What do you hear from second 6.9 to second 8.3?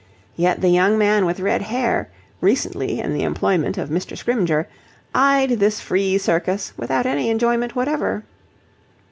any enjoyment whatever.